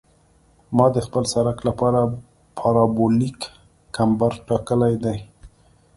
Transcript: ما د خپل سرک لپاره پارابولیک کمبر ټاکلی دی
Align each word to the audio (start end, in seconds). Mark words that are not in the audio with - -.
ما 0.75 0.85
د 0.95 0.97
خپل 1.05 1.23
سرک 1.33 1.57
لپاره 1.67 1.99
پارابولیک 2.57 3.39
کمبر 3.95 4.31
ټاکلی 4.47 4.95
دی 5.03 5.17